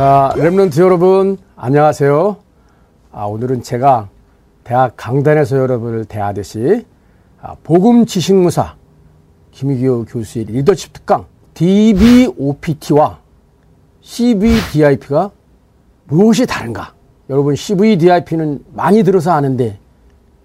[0.00, 2.36] 자, 랩런트 여러분, 안녕하세요.
[3.12, 4.08] 아, 오늘은 제가
[4.64, 6.86] 대학 강단에서 여러분을 대하듯이
[7.42, 8.76] 아, 복음 지식무사
[9.50, 13.18] 김희교 교수의 리더십 특강 DBOPT와
[14.00, 15.32] CVDIP가
[16.06, 16.94] 무엇이 다른가?
[17.28, 19.78] 여러분 CVDIP는 많이 들어서 아는데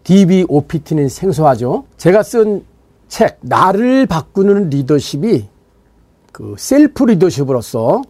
[0.04, 1.86] DBOPT는 생소하죠.
[1.96, 2.66] 제가 쓴
[3.08, 5.48] 책 나를 바꾸는 리더십이
[6.34, 8.02] 그 셀프 리더십으로서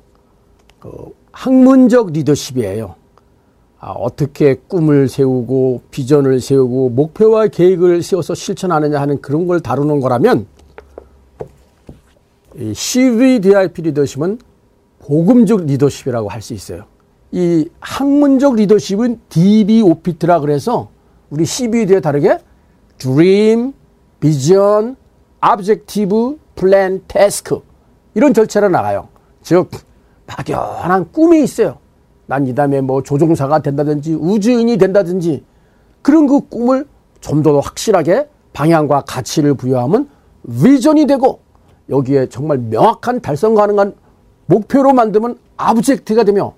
[0.80, 2.96] 그 학문적 리더십이에요.
[3.80, 10.48] 아, 어떻게 꿈을 세우고 비전을 세우고 목표와 계획을 세워서 실천하느냐 하는 그런 걸 다루는 거라면
[12.58, 14.40] 이 CVDIP 리더십은
[15.00, 16.86] 복음적 리더십이라고 할 수 있어요.
[17.32, 20.90] 이 학문적 리더십은 DBOPT라 그래서
[21.30, 22.40] 우리 CVD에 다르게
[22.98, 23.74] Dream,
[24.22, 24.96] Vision,
[25.46, 27.58] Objective, Plan, Task
[28.14, 29.10] 이런 절차로 나가요.
[29.44, 29.70] 즉
[30.28, 31.78] 막연한 꿈이 있어요.
[32.28, 35.44] 난 이 다음에 뭐 조종사가 된다든지 우주인이 된다든지
[36.02, 36.88] 그런 그 꿈을
[37.22, 40.08] 좀 더 확실하게 방향과 가치를 부여하면
[40.48, 41.40] 비전이 되고
[41.90, 43.94] 여기에 정말 명확한 달성 가능한
[44.48, 46.54] 목표로 만들면 아브젝트가 되며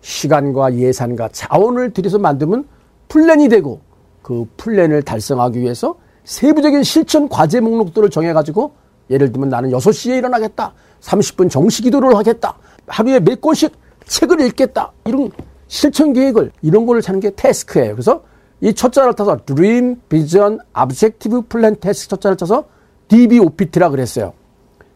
[0.00, 2.66] 시간과 예산과 자원을 들여서 만들면
[3.08, 3.80] 플랜이 되고
[4.22, 8.72] 그 플랜을 달성하기 위해서 세부적인 실천 과제 목록들을 정해가지고
[9.10, 10.72] 예를 들면 나는 6시에 일어나겠다.
[11.00, 12.56] 30분 정식 기도를 하겠다.
[12.86, 13.72] 하루에 몇 권씩
[14.06, 14.92] 책을 읽겠다.
[15.04, 15.30] 이런
[15.68, 17.92] 실천 계획을 이런 거를 찾는 게 task예요.
[17.92, 18.22] 그래서
[18.60, 22.64] 이 첫자를 따서 Dream, Vision, Objective, Plan, Task 첫자를 따서
[23.08, 24.32] DVOPT라 그랬어요.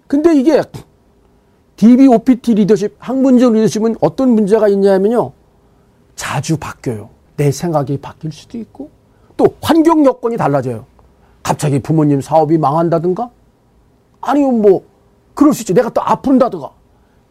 [0.06, 0.62] 근데 이게
[1.76, 5.32] DVOPT 리더십, 학문적 리더십은 어떤 문제가 있냐면요.
[6.16, 7.08] 자주 바뀌어요.
[7.36, 8.90] 내 생각이 바뀔 수도 있고
[9.36, 10.84] 또 환경 여건이 달라져요.
[11.42, 13.30] 갑자기 부모님 사업이 망한다든가
[14.20, 14.84] 아니면 뭐
[15.34, 15.72] 그럴 수 있죠.
[15.72, 16.70] 내가 또 아픈다든가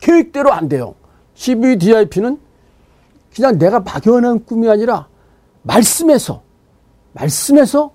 [0.09, 0.95] 계획대로 안 돼요.
[1.35, 2.39] CBDIP는
[3.33, 5.07] 그냥 내가 막연한 꿈이 아니라
[5.61, 6.41] 말씀에서
[7.13, 7.91] 말씀에서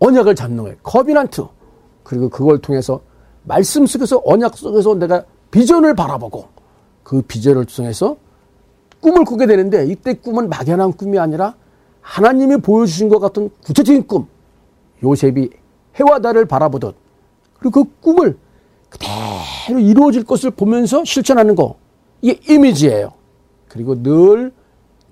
[0.00, 0.76] 언약을 잡는 거예요.
[0.82, 1.46] 커비난트.
[2.02, 3.00] 그리고 그걸 통해서
[3.44, 6.48] 말씀 속에서 언약 속에서 내가 비전을 바라보고
[7.04, 8.16] 그 비전을 통해서
[9.00, 11.54] 꿈을 꾸게 되는데 이때 꿈은 막연한 꿈이 아니라
[12.00, 14.26] 하나님이 보여주신 것 같은 구체적인 꿈.
[15.02, 15.50] 요셉이
[15.96, 16.96] 해와 달을 바라보듯
[17.58, 18.36] 그리고 그 꿈을
[18.98, 21.76] 그대로 이루어질 것을 보면서 실천하는 거.
[22.22, 23.12] 이게 이미지예요.
[23.68, 24.52] 그리고 늘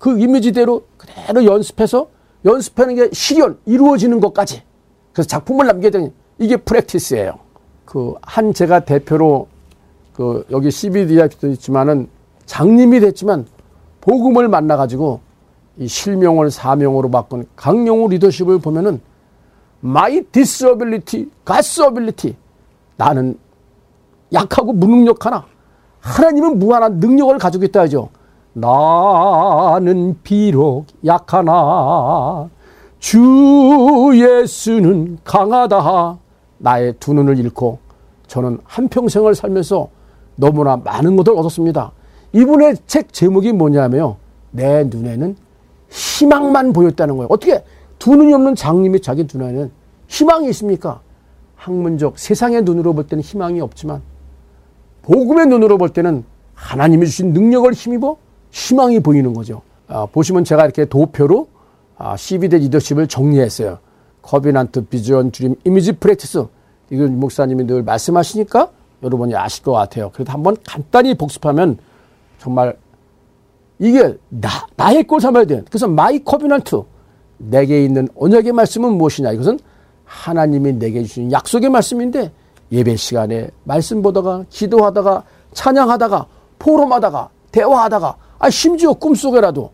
[0.03, 2.09] 그 이미지대로 그대로 연습해서
[2.43, 4.61] 연습하는 게 실현, 이루어지는 것까지.
[5.13, 7.39] 그래서 작품을 남게 되는 이게 프랙티스예요.
[7.85, 9.47] 그 한 제가 대표로
[10.11, 12.09] 그 여기 CBDI도 있지만은
[12.45, 13.45] 장님이 됐지만
[14.01, 15.21] 복음을 만나 가지고
[15.77, 18.99] 이 실명을 사명으로 바꾼 강영우 리더십을 보면은
[20.33, 22.35] disability, God's ability.
[22.97, 23.37] 나는
[24.33, 25.45] 약하고 무능력하나
[25.99, 28.09] 하나님은 무한한 능력을 가지고 있다 하죠.
[28.53, 32.49] 나는 비록 약하나
[32.99, 36.17] 주 예수는 강하다.
[36.59, 37.79] 나의 두 눈을 잃고
[38.27, 39.89] 저는 한평생을 살면서
[40.35, 41.91] 너무나 많은 것을 얻었습니다.
[42.33, 44.15] 이분의 책 제목이 뭐냐면요.
[44.51, 45.35] 내 눈에는
[45.89, 47.27] 희망만 보였다는 거예요.
[47.29, 47.63] 어떻게
[47.99, 49.71] 두 눈이 없는 장님이 자기 눈에는
[50.07, 51.01] 희망이 있습니까?
[51.55, 54.01] 학문적 세상의 눈으로 볼 때는 희망이 없지만
[55.03, 56.23] 복음의 눈으로 볼 때는
[56.55, 58.17] 하나님이 주신 능력을 힘입어
[58.51, 59.61] 희망이 보이는 거죠.
[59.87, 61.47] 아, 보시면 제가 이렇게 도표로
[61.97, 63.79] 아, CVD 리더십을 정리했어요.
[64.21, 66.45] Covenant, Vision, Dream, Image Practice.
[66.89, 68.69] 이건 목사님이 늘 말씀하시니까
[69.03, 70.09] 여러분이 아실 것 같아요.
[70.13, 71.77] 그래도 한번 간단히 복습하면
[72.39, 72.77] 정말
[73.79, 75.63] 이게 나, 나의 꼴 삼아야 돼.
[75.69, 76.81] 그래서 my covenant.
[77.37, 79.33] 내게 있는 언약의 말씀은 무엇이냐.
[79.33, 79.59] 이것은
[80.05, 82.31] 하나님이 내게 주신 약속의 말씀인데
[82.73, 85.23] 예배 시간에 말씀 보다가 기도하다가
[85.53, 86.25] 찬양하다가
[86.57, 89.69] 포럼하다가 대화하다가 아 심지어 꿈속에라도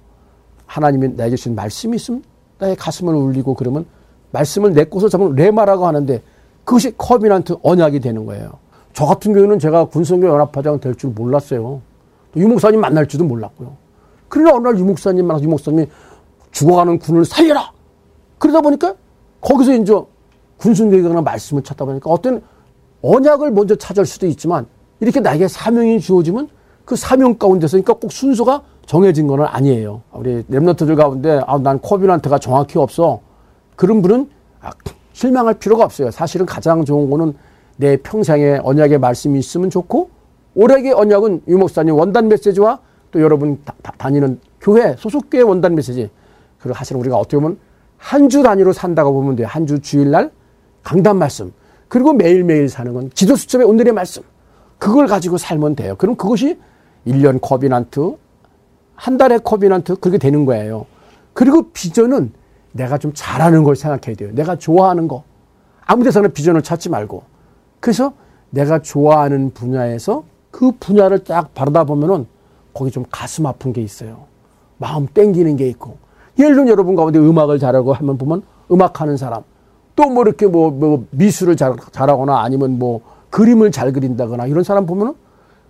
[0.65, 2.21] 하나님이 나에게 주신 말씀이 있으면
[2.59, 3.85] 나의 가슴을 울리고 그러면
[4.31, 6.21] 말씀을 내 곳을 잡으면 레마라고 하는데
[6.65, 8.51] 그것이 커비난트 언약이 되는 거예요.
[8.93, 11.81] 저 같은 경우는 제가 군성교 연합파장 될 줄 몰랐어요.
[12.35, 13.77] 유목사님 만날 줄도 몰랐고요.
[14.27, 15.87] 그러나 어느 날 유목사님 만나서 유목사님이
[16.51, 17.71] 죽어가는 군을 살려라!
[18.37, 18.93] 그러다 보니까
[19.41, 19.93] 거기서 이제
[20.57, 22.41] 군순교회가 말씀을 찾다 보니까 어떤
[23.01, 24.65] 언약을 먼저 찾을 수도 있지만
[24.99, 26.49] 이렇게 나에게 사명이 주어지면
[26.85, 30.01] 그 사명 가운데서 그러니까 꼭 순서가 정해진 건 아니에요.
[30.13, 33.21] 우리 랩너트들 가운데 아, 난 코비넌트가 정확히 없어.
[33.75, 34.29] 그런 분은
[34.61, 34.71] 아,
[35.13, 36.11] 실망할 필요가 없어요.
[36.11, 37.33] 사실은 가장 좋은 거는
[37.77, 40.09] 내 평생에 언약의 말씀이 있으면 좋고
[40.55, 42.79] 올해의 언약은 유 목사님 원단 메시지와
[43.11, 46.09] 또 여러분 다, 다 니는 교회 소속교회 원단 메시지
[46.59, 47.57] 그리고 사실 우리가 어떻게 보면
[47.97, 49.47] 한 주 단위로 산다고 보면 돼요.
[49.47, 50.31] 한 주 주일날
[50.83, 51.53] 강단 말씀
[51.89, 54.23] 그리고 매일매일 사는 건 지도 수첩의 오늘의 말씀.
[54.77, 55.95] 그걸 가지고 살면 돼요.
[55.97, 56.57] 그럼 그것이
[57.05, 58.15] 1년 covenant,
[58.95, 60.85] 한 달에 covenant 그렇게 되는 거예요.
[61.33, 62.31] 그리고 비전은
[62.71, 64.29] 내가 좀 잘하는 걸 생각해야 돼요.
[64.33, 65.23] 내가 좋아하는 거.
[65.85, 67.23] 아무 데서나 비전을 찾지 말고.
[67.79, 68.13] 그래서
[68.51, 72.27] 내가 좋아하는 분야에서 그 분야를 딱 바라다 보면은
[72.73, 74.25] 거기 좀 가슴 아픈 게 있어요.
[74.77, 75.97] 마음 땡기는 게 있고.
[76.37, 79.43] 예를 들면 여러분 가운데 음악을 잘하고 하면 보면 음악하는 사람.
[79.99, 83.01] 또 뭐 이렇게 뭐, 뭐 미술을 잘, 잘하거나 아니면 뭐
[83.31, 85.13] 그림을 잘 그린다거나 이런 사람 보면은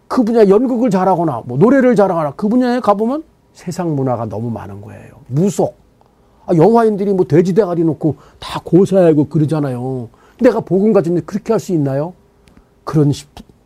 [0.07, 3.23] 그 분야 연극을 잘하거나 뭐 노래를 잘하거나 그 분야에 가보면
[3.53, 5.15] 세상 문화가 너무 많은 거예요.
[5.27, 5.75] 무속.
[6.45, 10.09] 아, 영화인들이 뭐 돼지 대가리 놓고 다 고사하고 그러잖아요.
[10.39, 12.13] 내가 복음 가진데 그렇게 할 수 있나요?
[12.83, 13.11] 그런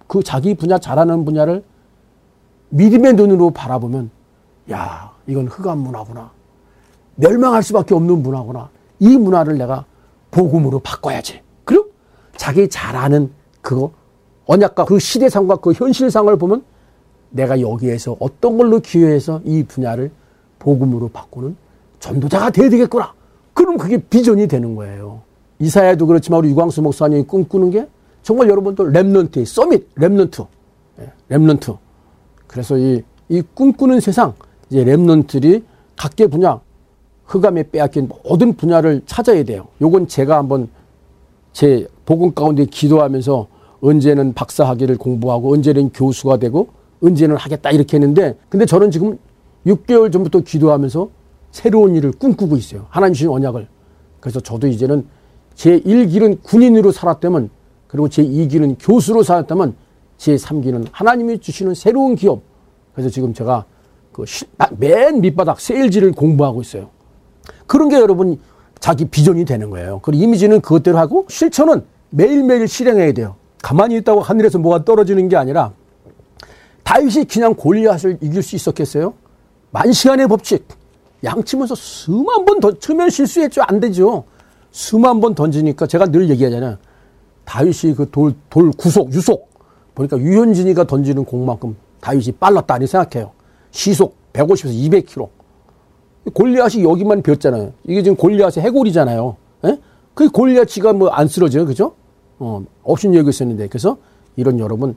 [0.07, 1.61] 그 자기 분야 잘하는 분야를
[2.69, 4.09] 믿음의 눈으로 바라보면
[4.71, 6.31] 야 이건 흑암 문화구나
[7.15, 8.69] 멸망할 수밖에 없는 문화구나
[8.99, 9.85] 이 문화를 내가
[10.33, 11.41] 복음으로 바꿔야지.
[11.63, 11.85] 그리고
[12.35, 13.31] 자기 잘하는
[13.61, 13.91] 그거
[14.45, 16.63] 언약과 그 시대상과 그 현실상을 보면
[17.29, 20.11] 내가 여기에서 어떤 걸로 기여해서 이 분야를
[20.59, 21.55] 복음으로 바꾸는
[21.99, 23.13] 전도자가 돼야 되겠구나.
[23.53, 25.21] 그럼 그게 비전이 되는 거예요.
[25.59, 27.87] 이사야도 그렇지만 우리 유광수 목사님이 꿈꾸는 게
[28.23, 30.47] 정말 여러분들 Remnant, summit, Remnant,
[30.99, 31.77] 예, Remnant.
[32.47, 34.33] 그래서 이, 이 꿈꾸는 세상,
[34.69, 35.63] 이제 Remnant들이
[35.95, 36.59] 각계 분야,
[37.25, 39.67] 흑암에 빼앗긴 모든 분야를 찾아야 돼요.
[39.81, 40.69] 요건 제가 한번
[41.51, 43.47] 제 복음 가운데 기도하면서
[43.81, 46.69] 언제는 박사학위를 공부하고 언제는 교수가 되고
[47.01, 49.17] 언제는 하겠다 이렇게 했는데 근데 저는 지금
[49.65, 51.09] 6개월 전부터 기도하면서
[51.51, 52.87] 새로운 일을 꿈꾸고 있어요.
[52.89, 53.67] 하나님 주신 언약을.
[54.19, 55.05] 그래서 저도 이제는
[55.53, 57.49] 제 1길은 군인으로 살았다면
[57.87, 59.75] 그리고 제2기는 교수로 살았다면
[60.17, 62.41] 제3기는 하나님이 주시는 새로운 기업.
[62.93, 63.65] 그래서 지금 제가
[64.11, 64.23] 그
[64.77, 66.89] 맨 밑바닥 세일즈를 공부하고 있어요.
[67.73, 68.39] 그런 게 여러분
[68.79, 69.99] 자기 비전이 되는 거예요.
[70.03, 73.35] 그리고 이미지는 그것대로 하고 실천은 매일매일 실행해야 돼요.
[73.63, 75.73] 가만히 있다고 하늘에서 뭐가 떨어지는 게 아니라
[76.83, 79.15] 다윗이 그냥 골리앗을 이길 수 있었겠어요?
[79.71, 80.67] 만 시간의 법칙.
[81.23, 83.63] 양치면서 수만 번더 치면 실수했죠.
[83.63, 84.25] 안 되죠.
[84.69, 86.77] 수만 번 던지니까 제가 늘 얘기하잖아요.
[87.45, 89.49] 다윗이 그 돌, 돌 구속, 유속.
[89.95, 92.77] 보니까 유현진이가 던지는 공만큼 다윗이 빨랐다.
[92.77, 93.31] 니 생각해요.
[93.71, 95.42] 시속 150에서 200km.
[96.33, 97.73] 골리앗이 여기만 비었잖아요.
[97.85, 99.35] 이게 지금 골리앗의 해골이잖아요.
[99.65, 99.79] 예?
[100.13, 101.65] 그 골리앗이가 뭐 안 쓰러져요.
[101.65, 101.95] 그죠?
[102.39, 103.67] 어, 없인 여기 있었는데.
[103.67, 103.97] 그래서
[104.35, 104.95] 이런 여러분,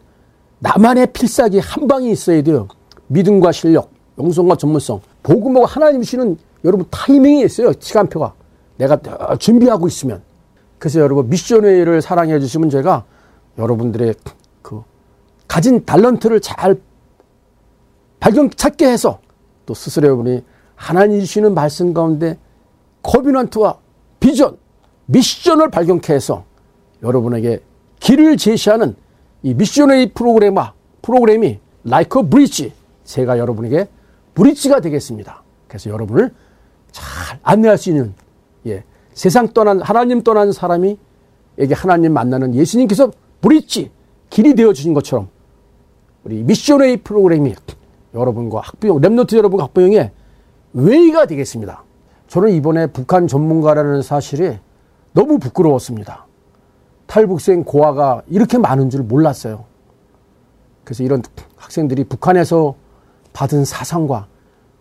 [0.61, 2.69] 나만의 필살기 한 방이 있어야 돼요.
[3.09, 5.01] 믿음과 실력, 영성과 전문성.
[5.23, 7.73] 복음하고 하나님 주시는 여러분 타이밍이 있어요.
[7.79, 8.33] 시간표가.
[8.79, 8.99] 내가
[9.39, 10.23] 준비하고 있으면.
[10.79, 13.05] 그래서 여러분 미션웨이를 사랑해 주시면 제가
[13.59, 14.15] 여러분들의
[14.63, 14.83] 그
[15.49, 16.79] 가진 달런트를 잘
[18.21, 19.19] 발견 찾게 해서
[19.65, 20.43] 또 스스로 여러분이
[20.77, 22.39] 하나님 주시는 말씀 가운데
[23.03, 23.79] 커비넌트와
[24.21, 24.57] 비전,
[25.07, 26.45] 미션을 발견케 해서
[27.03, 27.61] 여러분에게
[28.01, 28.95] 길을 제시하는
[29.43, 30.55] 이 미션웨이 프로그램
[31.03, 32.73] 프로그램이 like a bridge
[33.05, 33.89] 제가 여러분에게
[34.35, 35.43] bridge가 되겠습니다.
[35.69, 36.33] 그래서 여러분을
[36.91, 38.15] 잘 안내할 수 있는
[38.67, 38.85] 예,
[39.15, 40.99] 세상 떠난 하나님 떠난 사람이
[41.59, 43.91] 에게 하나님 만나는 예수님께서 bridge
[44.29, 45.29] 길이 되어 주신 것처럼
[46.25, 47.55] 우리 미션웨이 프로그램이
[48.15, 50.11] 여러분과 학부형 Remnant 여러분 학부형의
[50.77, 51.85] way가 되겠습니다.
[52.29, 54.59] 저는 이번에 북한 전문가라는 사실이
[55.15, 56.27] 너무 부끄러웠습니다.
[57.07, 59.65] 탈북생 고아가 이렇게 많은 줄 몰랐어요.
[60.85, 61.23] 그래서 이런
[61.57, 62.75] 학생들이 북한에서
[63.33, 64.27] 받은 사상과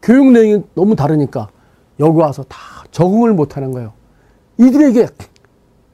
[0.02, 1.48] 교육 내용이 너무 다르니까
[2.02, 2.58] 여기 와서 다
[2.92, 3.94] 적응을 못하는 거예요.
[4.58, 5.08] 이들에게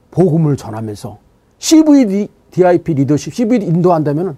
[0.10, 1.20] 복음을 전하면서
[1.60, 4.36] CVDIP 리더십, CVD 인도한다면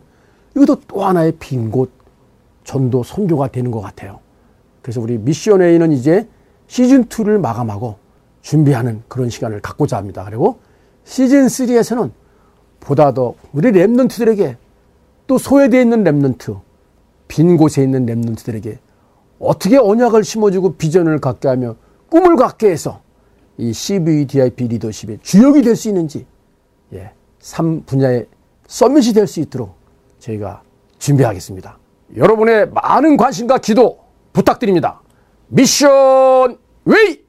[0.58, 1.90] 이것도 또 하나의 빈곳
[2.66, 4.20] 전도 선교가 되는 것 같아요.
[4.84, 6.28] 그래서 우리 미션웨이는 이제
[6.68, 7.96] 시즌2를 마감하고
[8.42, 10.24] 준비하는 그런 시간을 갖고자 합니다.
[10.26, 10.60] 그리고
[11.06, 12.12] 시즌3에서는
[12.80, 14.58] 보다 더 우리 랩런트들에게
[15.26, 16.60] 또 소외되어 있는 랩런트,
[17.30, 18.78] 빈 곳에 있는 랩런트들에게
[19.40, 21.76] 어떻게 언약을 심어주고 비전을 갖게 하며
[22.10, 23.02] 꿈을 갖게 해서
[23.58, 26.26] 이 CVDIP 리더십의 주역이 될 수 있는지,
[26.94, 28.28] 예, 3 분야의
[28.68, 29.76] 서밋이 될 수 있도록
[30.20, 30.62] 저희가
[31.00, 31.78] 준비하겠습니다.
[32.18, 34.03] 여러분의 많은 관심과 기도
[34.34, 35.02] 부탁드립니다.
[35.48, 37.23] 미션 웨이!